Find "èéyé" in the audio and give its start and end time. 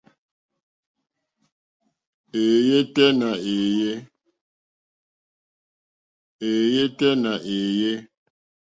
7.55-7.91